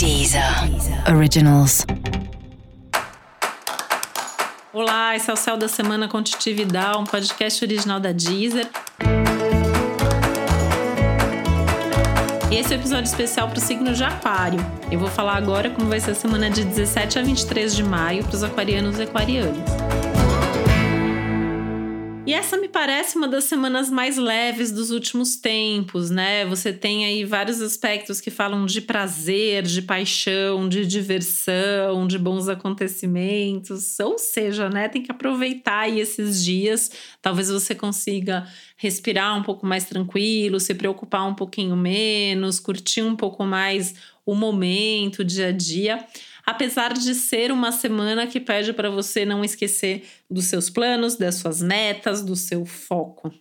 [0.00, 0.42] Deezer
[1.14, 1.84] Originals.
[4.72, 8.66] Olá, esse é o Céu da Semana com Titi Vidal, um podcast original da Deezer.
[12.50, 14.58] Esse é o episódio especial para o signo de Aquário.
[14.90, 18.24] Eu vou falar agora como vai ser a semana de 17 a 23 de maio
[18.24, 20.09] para os aquarianos e aquarianas.
[22.30, 26.46] E essa me parece uma das semanas mais leves dos últimos tempos, né?
[26.46, 32.48] Você tem aí vários aspectos que falam de prazer, de paixão, de diversão, de bons
[32.48, 33.98] acontecimentos.
[33.98, 36.92] Ou seja, né, tem que aproveitar aí esses dias.
[37.20, 43.16] Talvez você consiga respirar um pouco mais tranquilo, se preocupar um pouquinho menos, curtir um
[43.16, 46.06] pouco mais o momento, o dia a dia
[46.50, 51.36] apesar de ser uma semana que pede para você não esquecer dos seus planos, das
[51.36, 53.32] suas metas, do seu foco.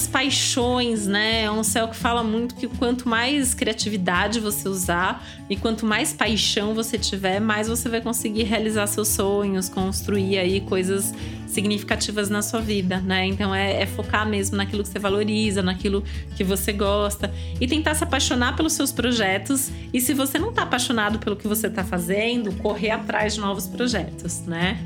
[0.00, 1.42] das paixões, né?
[1.42, 6.12] É um céu que fala muito que quanto mais criatividade você usar e quanto mais
[6.12, 11.12] paixão você tiver, mais você vai conseguir realizar seus sonhos, construir aí coisas
[11.50, 13.26] significativas na sua vida, né?
[13.26, 16.02] Então é, é focar mesmo naquilo que você valoriza, naquilo
[16.36, 19.70] que você gosta e tentar se apaixonar pelos seus projetos.
[19.92, 23.66] E se você não tá apaixonado pelo que você tá fazendo, correr atrás de novos
[23.66, 24.78] projetos, né?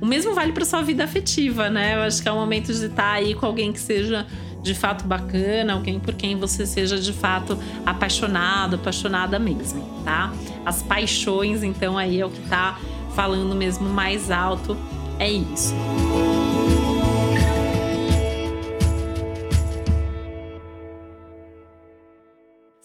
[0.00, 1.96] O mesmo vale para sua vida afetiva, né?
[1.96, 4.26] Eu acho que é o momento de estar aí com alguém que seja
[4.62, 10.32] de fato bacana, alguém por quem você seja de fato apaixonado, apaixonada mesmo, tá?
[10.64, 12.78] As paixões, então, aí é o que tá
[13.14, 14.76] falando mesmo mais alto,
[15.20, 15.30] é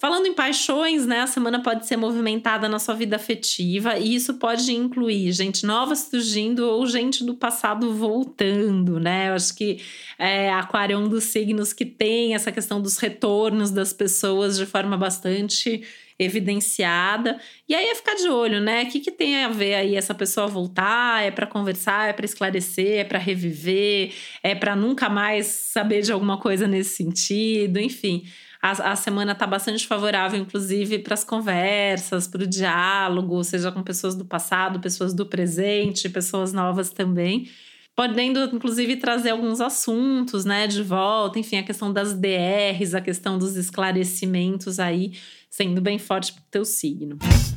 [0.06, 1.22] Falando em paixões, né?
[1.22, 5.96] A semana pode ser movimentada na sua vida afetiva e isso pode incluir gente nova
[5.96, 9.30] surgindo ou gente do passado voltando, né?
[9.30, 9.82] Eu acho que
[10.20, 14.68] é, Aquário é um dos signos que tem essa questão dos retornos das pessoas de
[14.68, 15.82] forma bastante
[16.20, 17.40] evidenciada.
[17.68, 18.84] E aí é ficar de olho, né?
[18.84, 21.24] O que, que tem a ver aí essa pessoa voltar?
[21.24, 24.14] É para conversar, é para esclarecer, é para reviver,
[24.44, 28.24] é para nunca mais saber de alguma coisa nesse sentido, enfim
[28.66, 33.84] a, a semana está bastante favorável, inclusive, para as conversas, para o diálogo, seja com
[33.84, 37.48] pessoas do passado, pessoas do presente, pessoas novas também.
[37.96, 43.38] Podendo, inclusive, trazer alguns assuntos, né, de volta, enfim, a questão das DRs, a questão
[43.38, 45.14] dos esclarecimentos aí,
[45.48, 47.20] sendo bem forte para o teu signo.
[47.22, 47.55] Uma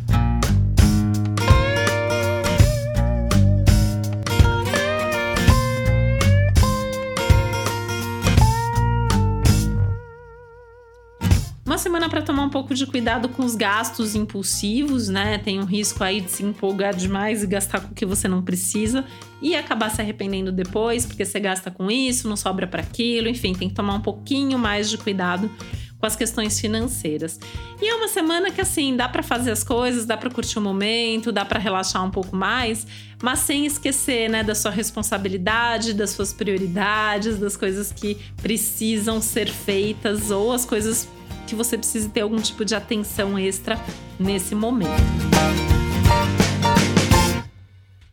[11.88, 15.38] semana para tomar um pouco de cuidado com os gastos impulsivos, né?
[15.38, 18.42] Tem um risco aí de se empolgar demais e gastar com o que você não
[18.42, 19.06] precisa
[19.40, 23.54] e acabar se arrependendo depois, porque você gasta com isso, não sobra para aquilo, enfim,
[23.54, 25.50] tem que tomar um pouquinho mais de cuidado
[25.98, 27.40] com as questões financeiras.
[27.80, 30.60] E é uma semana que assim, dá para fazer as coisas, dá para curtir o
[30.62, 32.86] momento, dá para relaxar um pouco mais,
[33.22, 39.48] mas sem esquecer, né, da sua responsabilidade, das suas prioridades, das coisas que precisam ser
[39.48, 41.08] feitas ou as coisas
[41.48, 43.78] que você precise ter algum tipo de atenção extra
[44.18, 44.90] nesse momento.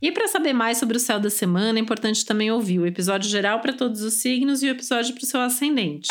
[0.02, 3.30] E para saber mais sobre o céu da semana, é importante também ouvir o episódio
[3.30, 6.10] geral para todos os signos e o episódio para o seu ascendente.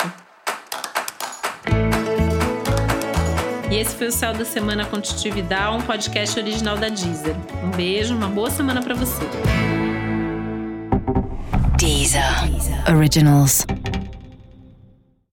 [3.71, 7.35] E esse foi o Céu da Semana com um podcast original da Deezer.
[7.65, 9.25] Um beijo, uma boa semana para você.
[11.79, 12.23] Deezer.
[12.89, 13.67] Originals.